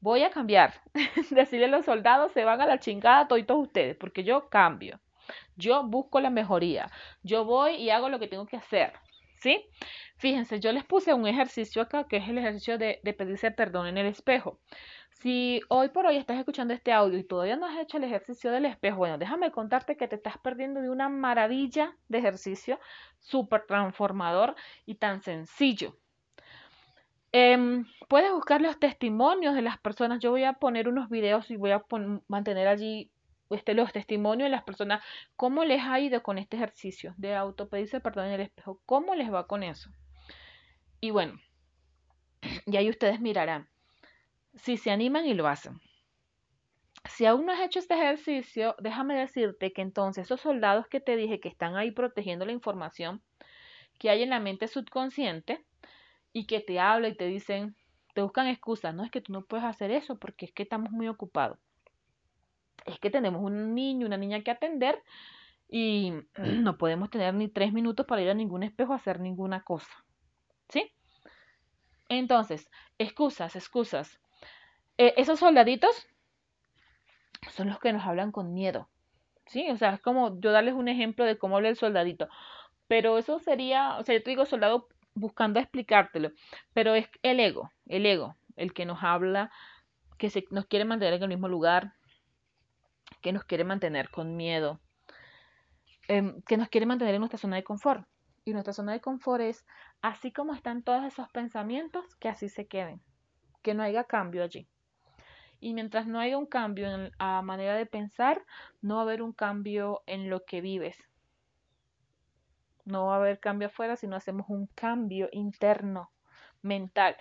Voy 0.00 0.22
a 0.22 0.30
cambiar. 0.30 0.74
decirle 1.30 1.66
a 1.66 1.68
los 1.68 1.84
soldados, 1.84 2.32
se 2.32 2.44
van 2.44 2.60
a 2.60 2.66
la 2.66 2.78
chingada 2.78 3.28
todos 3.28 3.50
ustedes, 3.50 3.96
porque 3.96 4.24
yo 4.24 4.48
cambio. 4.48 5.00
Yo 5.56 5.82
busco 5.84 6.20
la 6.20 6.30
mejoría. 6.30 6.90
Yo 7.22 7.44
voy 7.44 7.76
y 7.76 7.90
hago 7.90 8.08
lo 8.08 8.18
que 8.18 8.28
tengo 8.28 8.46
que 8.46 8.56
hacer. 8.56 8.92
¿Sí? 9.40 9.66
Fíjense, 10.18 10.60
yo 10.60 10.72
les 10.72 10.84
puse 10.84 11.12
un 11.12 11.26
ejercicio 11.26 11.82
acá 11.82 12.04
que 12.08 12.16
es 12.16 12.28
el 12.28 12.38
ejercicio 12.38 12.78
de, 12.78 13.00
pedirse 13.16 13.50
perdón 13.50 13.86
en 13.86 13.98
el 13.98 14.06
espejo. 14.06 14.60
Si 15.20 15.62
hoy 15.68 15.88
por 15.88 16.04
hoy 16.04 16.18
estás 16.18 16.38
escuchando 16.38 16.74
este 16.74 16.92
audio 16.92 17.18
y 17.18 17.24
todavía 17.24 17.56
no 17.56 17.64
has 17.64 17.78
hecho 17.78 17.96
el 17.96 18.04
ejercicio 18.04 18.50
del 18.50 18.66
espejo, 18.66 18.98
bueno, 18.98 19.16
déjame 19.16 19.50
contarte 19.50 19.96
que 19.96 20.08
te 20.08 20.16
estás 20.16 20.36
perdiendo 20.36 20.82
de 20.82 20.90
una 20.90 21.08
maravilla 21.08 21.96
de 22.08 22.18
ejercicio 22.18 22.78
súper 23.18 23.64
transformador 23.66 24.54
y 24.84 24.96
tan 24.96 25.22
sencillo. 25.22 25.96
Em, 27.32 27.86
puedes 28.08 28.30
buscar 28.30 28.60
los 28.60 28.78
testimonios 28.78 29.54
de 29.54 29.62
las 29.62 29.78
personas. 29.78 30.20
Yo 30.20 30.32
voy 30.32 30.44
a 30.44 30.52
poner 30.52 30.86
unos 30.86 31.08
videos 31.08 31.50
y 31.50 31.56
voy 31.56 31.70
a 31.70 31.82
mantener 32.28 32.68
allí 32.68 33.10
este, 33.48 33.72
los 33.72 33.92
testimonios 33.94 34.46
de 34.46 34.50
las 34.50 34.64
personas. 34.64 35.02
¿Cómo 35.34 35.64
les 35.64 35.82
ha 35.82 35.98
ido 35.98 36.22
con 36.22 36.36
este 36.36 36.56
ejercicio 36.58 37.14
de 37.16 37.34
autopedirse 37.34 38.00
perdón 38.00 38.26
en 38.26 38.32
el 38.32 38.40
espejo? 38.42 38.82
¿Cómo 38.84 39.14
les 39.14 39.32
va 39.32 39.46
con 39.46 39.62
eso? 39.62 39.88
Y 41.00 41.10
bueno, 41.10 41.40
y 42.66 42.76
ahí 42.76 42.90
ustedes 42.90 43.18
mirarán 43.18 43.66
si 44.56 44.76
se 44.76 44.90
animan 44.90 45.26
y 45.26 45.34
lo 45.34 45.48
hacen. 45.48 45.80
Si 47.04 47.24
aún 47.24 47.46
no 47.46 47.52
has 47.52 47.60
hecho 47.60 47.78
este 47.78 47.94
ejercicio, 47.94 48.74
déjame 48.80 49.14
decirte 49.14 49.72
que 49.72 49.82
entonces 49.82 50.24
esos 50.24 50.40
soldados 50.40 50.88
que 50.88 51.00
te 51.00 51.16
dije 51.16 51.38
que 51.38 51.48
están 51.48 51.76
ahí 51.76 51.92
protegiendo 51.92 52.44
la 52.44 52.52
información 52.52 53.22
que 53.98 54.10
hay 54.10 54.22
en 54.22 54.30
la 54.30 54.40
mente 54.40 54.68
subconsciente, 54.68 55.64
y 56.36 56.44
que 56.44 56.60
te 56.60 56.78
habla 56.78 57.08
y 57.08 57.16
te 57.16 57.24
dicen, 57.24 57.74
te 58.12 58.20
buscan 58.20 58.46
excusas, 58.46 58.94
no 58.94 59.02
es 59.02 59.10
que 59.10 59.22
tú 59.22 59.32
no 59.32 59.46
puedes 59.46 59.64
hacer 59.64 59.90
eso 59.90 60.18
porque 60.18 60.44
es 60.44 60.52
que 60.52 60.64
estamos 60.64 60.90
muy 60.90 61.08
ocupados. 61.08 61.58
Es 62.84 62.98
que 62.98 63.08
tenemos 63.08 63.42
un 63.42 63.74
niño, 63.74 64.06
una 64.06 64.18
niña 64.18 64.42
que 64.42 64.50
atender 64.50 65.02
y 65.66 66.12
no 66.36 66.76
podemos 66.76 67.08
tener 67.08 67.32
ni 67.32 67.48
tres 67.48 67.72
minutos 67.72 68.04
para 68.04 68.20
ir 68.20 68.28
a 68.28 68.34
ningún 68.34 68.64
espejo 68.64 68.92
a 68.92 68.96
hacer 68.96 69.18
ninguna 69.18 69.64
cosa. 69.64 70.04
¿Sí? 70.68 70.92
Entonces, 72.10 72.70
excusas, 72.98 73.56
excusas. 73.56 74.20
Eh, 74.98 75.14
esos 75.16 75.38
soldaditos 75.38 76.06
son 77.50 77.68
los 77.68 77.78
que 77.78 77.92
nos 77.92 78.04
hablan 78.04 78.32
con 78.32 78.54
miedo. 78.54 78.88
¿Sí? 79.46 79.70
O 79.70 79.76
sea, 79.76 79.94
es 79.94 80.00
como 80.00 80.40
yo 80.40 80.50
darles 80.52 80.74
un 80.74 80.88
ejemplo 80.88 81.24
de 81.24 81.38
cómo 81.38 81.56
habla 81.56 81.68
el 81.68 81.76
soldadito. 81.76 82.28
Pero 82.88 83.18
eso 83.18 83.38
sería, 83.38 83.98
o 83.98 84.04
sea, 84.04 84.16
yo 84.16 84.22
te 84.22 84.30
digo 84.30 84.46
soldado 84.46 84.88
buscando 85.14 85.58
explicártelo, 85.58 86.30
pero 86.72 86.94
es 86.94 87.08
el 87.22 87.40
ego, 87.40 87.70
el 87.86 88.06
ego, 88.06 88.36
el 88.54 88.72
que 88.72 88.84
nos 88.84 89.02
habla, 89.02 89.50
que 90.18 90.30
se, 90.30 90.44
nos 90.50 90.66
quiere 90.66 90.84
mantener 90.84 91.14
en 91.14 91.22
el 91.22 91.28
mismo 91.30 91.48
lugar, 91.48 91.94
que 93.22 93.32
nos 93.32 93.44
quiere 93.44 93.64
mantener 93.64 94.10
con 94.10 94.36
miedo, 94.36 94.80
em, 96.08 96.42
que 96.42 96.56
nos 96.56 96.68
quiere 96.68 96.86
mantener 96.86 97.14
en 97.14 97.20
nuestra 97.20 97.38
zona 97.38 97.56
de 97.56 97.64
confort. 97.64 98.06
Y 98.44 98.52
nuestra 98.52 98.72
zona 98.72 98.92
de 98.92 99.00
confort 99.00 99.42
es, 99.42 99.66
así 100.02 100.32
como 100.32 100.54
están 100.54 100.82
todos 100.82 101.04
esos 101.04 101.28
pensamientos, 101.30 102.14
que 102.16 102.28
así 102.28 102.48
se 102.48 102.68
queden, 102.68 103.02
que 103.62 103.74
no 103.74 103.82
haya 103.82 104.04
cambio 104.04 104.44
allí. 104.44 104.68
Y 105.66 105.74
mientras 105.74 106.06
no 106.06 106.20
haya 106.20 106.38
un 106.38 106.46
cambio 106.46 106.88
en 106.88 107.10
la 107.18 107.42
manera 107.42 107.74
de 107.74 107.86
pensar, 107.86 108.40
no 108.82 108.94
va 108.94 109.00
a 109.00 109.02
haber 109.02 109.20
un 109.20 109.32
cambio 109.32 110.00
en 110.06 110.30
lo 110.30 110.44
que 110.44 110.60
vives, 110.60 110.96
no 112.84 113.06
va 113.06 113.14
a 113.14 113.16
haber 113.16 113.40
cambio 113.40 113.66
afuera 113.66 113.96
si 113.96 114.06
no 114.06 114.14
hacemos 114.14 114.46
un 114.48 114.68
cambio 114.76 115.28
interno, 115.32 116.12
mental. 116.62 117.16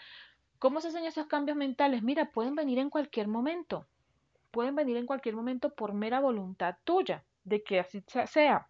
¿Cómo 0.60 0.80
se 0.80 0.90
hacen 0.90 1.06
esos 1.06 1.26
cambios 1.26 1.58
mentales? 1.58 2.04
Mira, 2.04 2.30
pueden 2.30 2.54
venir 2.54 2.78
en 2.78 2.92
cualquier 2.92 3.28
momento. 3.28 3.88
Pueden 4.52 4.76
venir 4.76 4.98
en 4.98 5.08
cualquier 5.08 5.36
momento 5.36 5.74
por 5.74 5.96
mera 5.96 6.20
voluntad 6.20 6.76
tuya, 6.84 7.24
de 7.46 7.64
que 7.64 7.80
así 7.80 8.04
sea. 8.28 8.68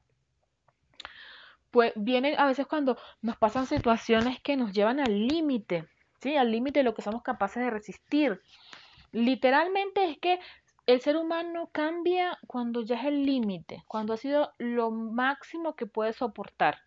Pues 1.71 1.91
vienen 1.97 2.39
a 2.39 2.45
veces 2.45 2.65
cuando 2.65 2.97
nos 3.21 3.35
pasan 3.35 3.65
situaciones 3.65 4.39
que 4.39 4.55
nos 4.55 4.71
llevan 4.71 5.01
al 5.01 5.27
límite, 5.27 5.89
¿sí? 6.21 6.37
Al 6.37 6.49
límite 6.49 6.79
de 6.79 6.85
lo 6.85 6.95
que 6.95 7.01
somos 7.01 7.23
capaces 7.23 7.61
de 7.61 7.69
resistir. 7.69 8.41
Literalmente 9.15 10.03
es 10.03 10.17
que 10.17 10.41
el 10.87 10.99
ser 10.99 11.15
humano 11.15 11.69
cambia 11.71 12.37
cuando 12.47 12.81
ya 12.81 12.97
es 12.97 13.05
el 13.05 13.25
límite, 13.25 13.85
cuando 13.87 14.11
ha 14.11 14.17
sido 14.17 14.51
lo 14.57 14.91
máximo 14.91 15.77
que 15.77 15.85
puede 15.85 16.11
soportar. 16.11 16.79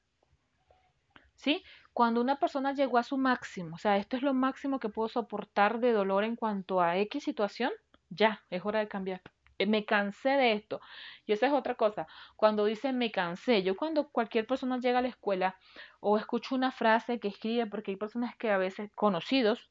¿Sí? 1.37 1.65
Cuando 1.95 2.21
una 2.21 2.39
persona 2.39 2.75
llegó 2.75 2.99
a 2.99 3.03
su 3.03 3.17
máximo, 3.17 3.77
o 3.77 3.79
sea, 3.79 3.97
esto 3.97 4.19
es 4.19 4.23
lo 4.23 4.35
máximo 4.35 4.79
que 4.79 4.91
puedo 4.91 5.09
soportar 5.09 5.81
de 5.81 5.93
dolor 5.93 6.23
en 6.23 6.37
cuanto 6.37 6.83
a 6.83 6.99
X 6.99 7.25
situación, 7.25 7.73
ya, 8.11 8.43
es 8.51 8.63
hora 8.63 8.81
de 8.81 8.89
cambiar. 8.89 9.23
Eh, 9.57 9.65
me 9.65 9.87
cansé 9.87 10.29
de 10.29 10.53
esto. 10.53 10.83
Y 11.25 11.33
esa 11.33 11.47
es 11.47 11.55
otra 11.55 11.77
cosa. 11.77 12.07
Cuando 12.37 12.67
dicen 12.67 12.99
me 12.99 13.11
cansé, 13.11 13.63
yo 13.63 13.75
cuando 13.75 14.11
cualquier 14.11 14.47
persona 14.47 14.79
llega 14.79 14.99
a 14.99 15.03
la 15.03 15.09
escuela 15.09 15.57
o 16.01 16.19
escucho 16.19 16.55
una 16.55 16.73
frase 16.73 17.21
que 17.21 17.29
escribe, 17.29 17.65
porque 17.65 17.93
hay 17.93 17.97
personas 17.97 18.37
que 18.37 18.51
a 18.51 18.59
veces 18.59 18.91
conocidos 18.95 19.71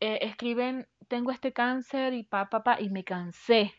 eh, 0.00 0.18
escriben, 0.22 0.86
tengo 1.08 1.30
este 1.30 1.52
cáncer 1.52 2.12
y 2.14 2.22
pa, 2.22 2.48
pa, 2.50 2.62
pa, 2.62 2.80
y 2.80 2.90
me 2.90 3.04
cansé. 3.04 3.74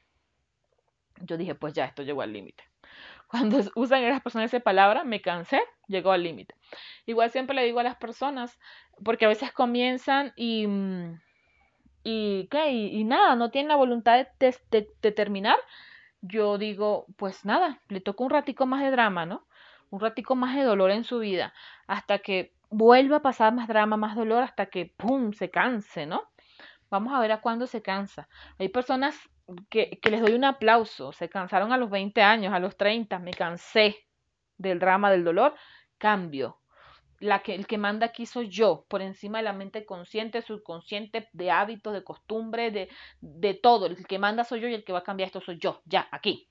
Yo 1.22 1.38
dije, 1.38 1.56
pues 1.56 1.74
ya, 1.74 1.86
esto 1.86 2.04
llegó 2.04 2.22
al 2.22 2.34
límite. 2.34 2.64
Cuando 3.28 3.60
usan 3.76 4.04
esas 4.04 4.22
personas 4.22 4.54
esa 4.54 4.64
palabra, 4.64 5.04
me 5.04 5.22
cansé, 5.22 5.62
llegó 5.88 6.12
al 6.12 6.24
límite. 6.24 6.56
Igual 7.06 7.32
siempre 7.32 7.56
le 7.56 7.66
digo 7.66 7.80
a 7.80 7.84
las 7.84 7.98
personas, 7.98 8.58
porque 9.04 9.26
a 9.26 9.30
veces 9.30 9.52
comienzan 9.52 10.34
y, 10.36 10.68
mm, 10.68 11.20
y, 12.04 12.48
¿qué? 12.48 12.72
y, 12.72 13.04
nada, 13.04 13.36
no 13.36 13.52
tienen 13.52 13.70
la 13.70 13.76
voluntad 13.76 14.28
de, 14.40 14.56
de, 14.72 15.12
terminar. 15.12 15.58
Yo 16.22 16.58
digo, 16.58 17.06
pues 17.18 17.46
nada, 17.46 17.82
le 17.90 18.02
toca 18.02 18.24
un 18.24 18.30
ratico 18.30 18.66
más 18.66 18.82
de 18.82 18.92
drama, 18.92 19.26
¿no? 19.26 19.46
Un 19.90 20.00
ratico 20.00 20.36
más 20.36 20.56
de 20.56 20.64
dolor 20.64 20.92
en 20.92 21.04
su 21.04 21.20
vida, 21.20 21.54
hasta 21.86 22.20
que 22.20 22.54
vuelva 22.70 23.18
a 23.18 23.22
pasar 23.22 23.54
más 23.54 23.68
drama, 23.68 23.98
más 23.98 24.16
dolor, 24.16 24.44
hasta 24.44 24.68
que, 24.68 24.94
¡pum!, 24.98 25.34
se 25.34 25.50
canse, 25.50 26.06
¿no? 26.06 26.24
Vamos 26.90 27.14
a 27.14 27.20
ver 27.20 27.32
a 27.32 27.42
cuándo 27.42 27.68
se 27.68 27.82
cansa. 27.82 28.30
Hay 28.58 28.70
personas 28.70 29.18
que, 29.70 30.00
les 30.10 30.22
doy 30.22 30.34
un 30.34 30.46
aplauso, 30.46 31.12
se 31.12 31.30
cansaron 31.30 31.72
a 31.72 31.78
los 31.78 31.90
20 31.90 32.22
años, 32.22 32.54
a 32.54 32.60
los 32.60 32.78
30, 32.78 33.20
me 33.20 33.32
cansé 33.32 33.96
del 34.58 34.80
drama, 34.80 35.12
del 35.12 35.24
dolor, 35.24 35.56
cambio. 35.98 36.60
La 37.20 37.42
que, 37.42 37.56
el 37.56 37.66
que 37.66 37.78
manda 37.78 38.06
aquí 38.08 38.26
soy 38.26 38.50
yo, 38.50 38.86
por 38.88 39.02
encima 39.02 39.40
de 39.40 39.46
la 39.46 39.54
mente 39.54 39.86
consciente, 39.86 40.42
subconsciente, 40.42 41.30
de 41.34 41.52
hábitos, 41.52 41.94
de 41.94 42.04
costumbres, 42.04 42.74
de, 42.74 42.90
de 43.22 43.54
todo. 43.56 43.88
El 43.88 44.06
que 44.06 44.20
manda 44.20 44.44
soy 44.44 44.62
yo 44.62 44.68
y 44.68 44.76
el 44.76 44.84
que 44.84 44.94
va 44.94 45.00
a 45.00 45.04
cambiar 45.04 45.28
esto 45.28 45.42
soy 45.42 45.58
yo, 45.58 45.82
ya, 45.86 46.08
aquí. 46.12 46.48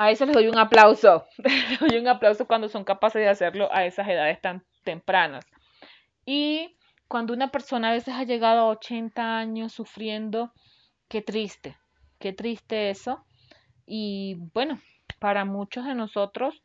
A 0.00 0.12
eso 0.12 0.24
les 0.26 0.34
doy 0.34 0.46
un 0.46 0.56
aplauso. 0.56 1.26
les 1.38 1.80
doy 1.80 1.98
un 1.98 2.06
aplauso 2.06 2.46
cuando 2.46 2.68
son 2.68 2.84
capaces 2.84 3.20
de 3.20 3.28
hacerlo 3.28 3.68
a 3.72 3.84
esas 3.84 4.06
edades 4.06 4.40
tan 4.40 4.64
tempranas. 4.84 5.44
Y 6.24 6.76
cuando 7.08 7.34
una 7.34 7.50
persona 7.50 7.88
a 7.88 7.94
veces 7.94 8.14
ha 8.14 8.22
llegado 8.22 8.60
a 8.60 8.68
80 8.68 9.38
años 9.38 9.72
sufriendo, 9.72 10.52
qué 11.08 11.20
triste, 11.20 11.76
qué 12.20 12.32
triste 12.32 12.90
eso. 12.90 13.26
Y 13.86 14.36
bueno, 14.54 14.80
para 15.18 15.44
muchos 15.44 15.84
de 15.84 15.96
nosotros 15.96 16.62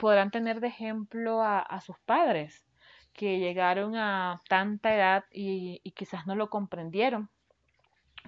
podrán 0.00 0.32
tener 0.32 0.58
de 0.58 0.66
ejemplo 0.66 1.40
a, 1.40 1.80
sus 1.86 2.00
padres 2.00 2.66
que 3.12 3.38
llegaron 3.38 3.94
a 3.94 4.40
tanta 4.48 4.92
edad 4.92 5.24
y, 5.30 5.78
quizás 5.92 6.26
no 6.26 6.34
lo 6.34 6.50
comprendieron. 6.50 7.30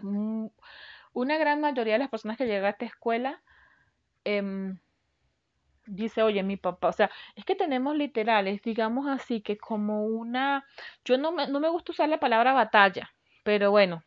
Mm, 0.01 0.47
una 1.13 1.39
gran 1.39 1.61
mayoría 1.61 1.95
de 1.95 1.99
las 1.99 2.11
personas 2.11 2.37
que 2.37 2.47
llegan 2.47 2.67
a 2.67 2.71
esta 2.71 2.85
escuela 2.85 3.43
em, 4.27 4.79
dice, 5.87 6.23
oye, 6.23 6.43
mi 6.43 6.57
papá, 6.57 6.89
o 6.89 6.93
sea, 6.93 7.11
es 7.35 7.45
que 7.45 7.55
tenemos 7.55 7.97
literales, 7.97 8.63
digamos 8.63 9.07
así, 9.07 9.41
que 9.41 9.57
como 9.57 10.05
una, 10.05 10.67
yo 11.05 11.19
no 11.19 11.33
me, 11.33 11.49
no 11.49 11.61
me 11.61 11.69
gusta 11.69 11.93
usar 11.93 12.09
la 12.09 12.21
palabra 12.21 12.53
batalla, 12.53 13.13
pero 13.45 13.71
bueno, 13.71 14.03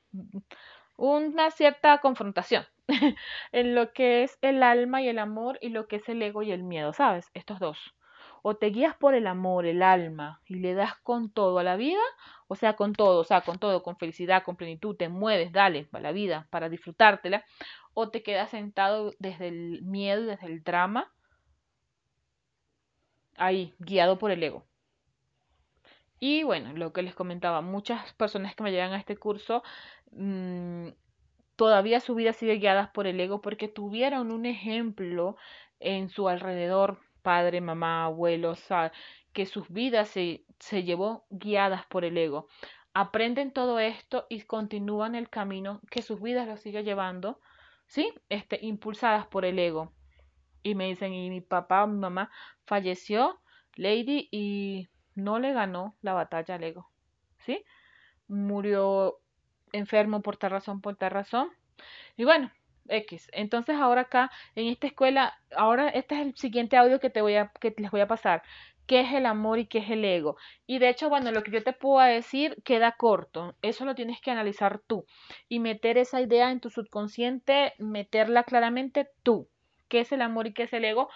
una 0.98 1.50
cierta 1.52 2.00
confrontación 2.00 2.66
en 3.52 3.76
lo 3.76 3.94
que 3.94 4.24
es 4.24 4.38
el 4.42 4.64
alma 4.64 5.02
y 5.02 5.08
el 5.08 5.20
amor 5.20 5.58
y 5.62 5.70
lo 5.70 5.88
que 5.88 5.98
es 5.98 6.10
el 6.10 6.22
ego 6.22 6.44
y 6.44 6.52
el 6.52 6.64
miedo, 6.64 6.94
¿sabes? 6.94 7.30
Estos 7.34 7.60
dos. 7.60 7.96
O 8.42 8.56
te 8.56 8.68
guías 8.68 8.96
por 8.96 9.16
el 9.16 9.28
amor, 9.28 9.66
el 9.66 9.82
alma, 9.82 10.42
y 10.46 10.56
le 10.56 10.74
das 10.74 10.96
con 11.04 11.30
todo 11.30 11.60
a 11.60 11.64
la 11.64 11.76
vida, 11.76 12.00
o 12.48 12.56
sea, 12.56 12.76
con 12.76 12.94
todo, 12.94 13.20
o 13.20 13.24
sea, 13.24 13.42
con 13.42 13.60
todo, 13.60 13.84
con 13.84 13.98
felicidad, 13.98 14.44
con 14.44 14.56
plenitud, 14.56 14.96
te 14.96 15.10
mueves, 15.10 15.52
dale, 15.52 15.90
a 15.92 16.00
la 16.00 16.12
vida, 16.14 16.48
para 16.50 16.70
disfrutártela, 16.70 17.44
o 18.00 18.10
te 18.10 18.24
quedas 18.24 18.52
sentado 18.52 19.14
desde 19.20 19.50
el 19.50 19.82
miedo 19.82 20.24
desde 20.24 20.48
el 20.48 20.64
drama, 20.64 21.12
ahí, 23.36 23.74
guiado 23.80 24.18
por 24.18 24.32
el 24.32 24.42
ego. 24.42 24.66
Y 26.22 26.44
bueno, 26.44 26.72
lo 26.74 26.94
que 26.94 27.02
les 27.02 27.14
comentaba, 27.14 27.62
muchas 27.62 28.14
personas 28.14 28.56
que 28.56 28.64
me 28.64 28.72
llegan 28.72 28.94
a 28.94 28.98
este 28.98 29.18
curso 29.18 29.64
mmm, 30.12 30.90
todavía 31.58 32.00
su 32.00 32.16
vida 32.16 32.32
sigue 32.32 32.56
guiada 32.56 32.94
por 32.94 33.06
el 33.06 33.20
ego 33.20 33.42
porque 33.42 33.68
tuvieron 33.68 34.32
un 34.32 34.46
ejemplo 34.46 35.36
en 35.82 36.08
su 36.10 36.30
alrededor, 36.30 37.00
padre, 37.22 37.60
mamá, 37.60 38.06
abuelos, 38.06 38.66
que 39.34 39.46
sus 39.46 39.70
vidas 39.70 40.08
se, 40.08 40.46
se 40.60 40.84
llevó 40.84 41.26
guiadas 41.30 41.86
por 41.88 42.06
el 42.06 42.18
ego. 42.18 42.48
Aprenden 42.94 43.52
todo 43.52 43.80
esto 43.80 44.26
y 44.30 44.42
continúan 44.44 45.16
el 45.16 45.30
camino 45.30 45.82
que 45.92 46.02
sus 46.02 46.22
vidas 46.22 46.48
los 46.48 46.62
sigue 46.62 46.84
llevando, 46.84 47.42
¿sí? 47.90 48.14
Este, 48.30 48.60
impulsadas 48.62 49.28
por 49.28 49.44
el 49.44 49.60
ego. 49.60 49.92
Y 50.64 50.76
me 50.76 50.88
dicen, 50.88 51.14
y 51.14 51.30
mi 51.30 51.42
papá 51.42 51.86
mi 51.88 52.00
mamá 52.00 52.32
falleció, 52.66 53.42
Lady, 53.76 54.30
y 54.32 54.90
no 55.16 55.40
le 55.40 55.54
ganó 55.54 55.96
la 56.02 56.14
batalla 56.14 56.56
al 56.56 56.64
ego, 56.64 56.90
¿sí? 57.40 57.66
Murió 58.28 59.20
enfermo 59.74 60.22
por 60.22 60.38
tal 60.38 60.52
razón, 60.52 60.82
por 60.82 60.96
tal 60.96 61.12
razón. 61.12 61.50
Y 62.18 62.26
bueno, 62.26 62.52
X. 62.88 63.30
Entonces 63.34 63.76
ahora 63.76 64.02
acá 64.02 64.32
en 64.56 64.68
esta 64.68 64.88
escuela, 64.88 65.40
ahora 65.56 65.90
este 65.90 66.16
es 66.16 66.22
el 66.22 66.36
siguiente 66.36 66.78
audio 66.78 67.00
que 67.00 67.10
te 67.10 67.22
voy 67.22 67.36
a 67.36 67.52
que 67.60 67.74
les 67.78 67.92
voy 67.92 68.02
a 68.02 68.08
pasar. 68.08 68.44
Qué 68.90 69.02
es 69.02 69.14
el 69.14 69.28
amor 69.28 69.60
y 69.60 69.68
qué 69.68 69.78
es 69.78 69.90
el 69.92 70.04
ego. 70.04 70.36
Y 70.66 70.80
de 70.80 70.90
hecho, 70.90 71.10
bueno, 71.10 71.32
lo 71.32 71.44
que 71.44 71.52
yo 71.52 71.64
te 71.64 71.74
puedo 71.74 72.04
decir 72.04 72.58
queda 72.64 72.94
corto. 72.94 73.54
Eso 73.62 73.86
lo 73.86 73.94
tienes 73.94 74.20
que 74.20 74.32
analizar 74.32 74.80
tú 74.80 75.06
y 75.48 75.60
meter 75.60 76.00
esa 76.00 76.22
idea 76.22 76.50
en 76.50 76.60
tu 76.60 76.72
subconsciente, 76.72 77.76
meterla 77.78 78.46
claramente 78.46 79.08
tú. 79.22 79.48
¿Qué 79.90 80.00
es 80.00 80.12
el 80.12 80.24
amor 80.24 80.48
y 80.48 80.54
qué 80.54 80.64
es 80.64 80.74
el 80.74 80.86
ego? 80.86 81.08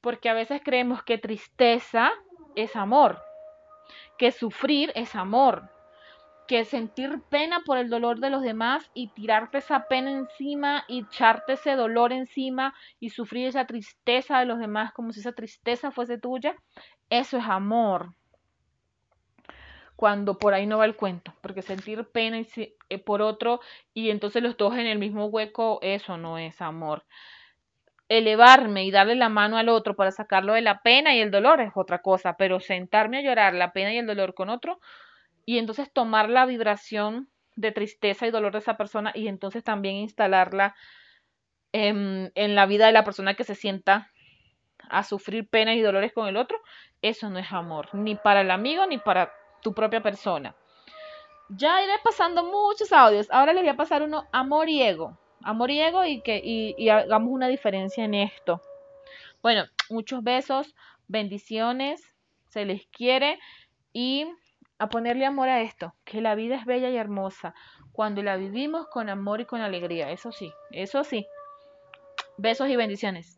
Porque 0.00 0.28
a 0.28 0.34
veces 0.34 0.60
creemos 0.64 1.02
que 1.02 1.18
tristeza 1.18 2.12
es 2.54 2.76
amor, 2.76 3.20
que 4.16 4.30
sufrir 4.30 4.92
es 4.94 5.16
amor, 5.16 5.72
que 6.48 6.64
sentir 6.64 7.20
pena 7.28 7.60
por 7.64 7.76
el 7.76 7.90
dolor 7.90 8.20
de 8.20 8.30
los 8.30 8.42
demás 8.42 8.90
y 8.94 9.08
tirarte 9.08 9.58
esa 9.58 9.86
pena 9.86 10.10
encima 10.10 10.82
y 10.88 11.00
echarte 11.00 11.52
ese 11.52 11.76
dolor 11.76 12.10
encima 12.12 12.74
y 12.98 13.10
sufrir 13.10 13.46
esa 13.46 13.66
tristeza 13.66 14.38
de 14.38 14.46
los 14.46 14.58
demás 14.58 14.92
como 14.92 15.12
si 15.12 15.20
esa 15.20 15.32
tristeza 15.32 15.90
fuese 15.90 16.18
tuya, 16.18 16.56
eso 17.10 17.36
es 17.36 17.44
amor. 17.44 18.14
Cuando 19.94 20.38
por 20.38 20.54
ahí 20.54 20.66
no 20.66 20.78
va 20.78 20.86
el 20.86 20.96
cuento, 20.96 21.34
porque 21.42 21.60
sentir 21.60 22.04
pena 22.06 22.38
eh, 22.38 22.98
por 22.98 23.20
otro 23.20 23.60
y 23.92 24.08
entonces 24.10 24.42
los 24.42 24.56
dos 24.56 24.74
en 24.74 24.86
el 24.86 24.98
mismo 24.98 25.26
hueco, 25.26 25.80
eso 25.82 26.16
no 26.16 26.38
es 26.38 26.62
amor. 26.62 27.04
Elevarme 28.08 28.86
y 28.86 28.90
darle 28.90 29.16
la 29.16 29.28
mano 29.28 29.58
al 29.58 29.68
otro 29.68 29.96
para 29.96 30.12
sacarlo 30.12 30.54
de 30.54 30.62
la 30.62 30.80
pena 30.80 31.14
y 31.14 31.20
el 31.20 31.30
dolor 31.30 31.60
es 31.60 31.72
otra 31.74 32.00
cosa, 32.00 32.36
pero 32.38 32.58
sentarme 32.58 33.18
a 33.18 33.22
llorar 33.22 33.52
la 33.52 33.72
pena 33.74 33.92
y 33.92 33.98
el 33.98 34.06
dolor 34.06 34.32
con 34.32 34.48
otro, 34.48 34.80
y 35.48 35.56
entonces 35.56 35.90
tomar 35.90 36.28
la 36.28 36.44
vibración 36.44 37.30
de 37.56 37.72
tristeza 37.72 38.26
y 38.26 38.30
dolor 38.30 38.52
de 38.52 38.58
esa 38.58 38.76
persona 38.76 39.12
y 39.14 39.28
entonces 39.28 39.64
también 39.64 39.96
instalarla 39.96 40.76
en, 41.72 42.30
la 42.34 42.66
vida 42.66 42.84
de 42.84 42.92
la 42.92 43.02
persona 43.02 43.32
que 43.32 43.44
se 43.44 43.54
sienta 43.54 44.12
a 44.90 45.04
sufrir 45.04 45.48
penas 45.48 45.76
y 45.76 45.80
dolores 45.80 46.12
con 46.12 46.28
el 46.28 46.36
otro, 46.36 46.60
eso 47.00 47.30
no 47.30 47.38
es 47.38 47.50
amor, 47.50 47.88
ni 47.94 48.14
para 48.14 48.42
el 48.42 48.50
amigo 48.50 48.84
ni 48.84 48.98
para 48.98 49.32
tu 49.62 49.72
propia 49.72 50.02
persona. 50.02 50.54
Ya 51.48 51.82
iré 51.82 51.94
pasando 52.04 52.44
muchos 52.44 52.92
audios. 52.92 53.26
Ahora 53.30 53.54
les 53.54 53.62
voy 53.62 53.70
a 53.70 53.76
pasar 53.76 54.02
uno, 54.02 54.26
amor 54.32 54.68
y. 54.68 54.82
Amor 55.44 55.70
y 55.70 55.80
y 55.80 56.20
que 56.20 56.42
y 56.44 56.88
hagamos 56.90 57.30
una 57.32 57.48
diferencia 57.48 58.04
en 58.04 58.12
esto. 58.12 58.60
Bueno, 59.40 59.64
muchos 59.88 60.22
besos, 60.22 60.74
bendiciones, 61.06 62.02
se 62.50 62.66
les 62.66 62.86
quiere 62.88 63.38
y 63.94 64.26
a 64.78 64.88
ponerle 64.88 65.26
amor 65.26 65.48
a 65.48 65.62
esto, 65.62 65.94
que 66.04 66.20
la 66.20 66.34
vida 66.34 66.56
es 66.56 66.64
bella 66.64 66.88
y 66.90 66.96
hermosa 66.96 67.54
cuando 67.92 68.22
la 68.22 68.36
vivimos 68.36 68.86
con 68.88 69.08
amor 69.08 69.40
y 69.40 69.44
con 69.44 69.60
alegría, 69.60 70.10
eso 70.10 70.32
sí, 70.32 70.52
eso 70.70 71.04
sí. 71.04 71.26
Besos 72.36 72.68
y 72.68 72.76
bendiciones. 72.76 73.37